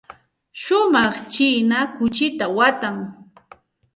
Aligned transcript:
Shumaq 0.61 1.13
china 1.33 1.79
kuchita 1.95 2.45
watan. 2.57 2.95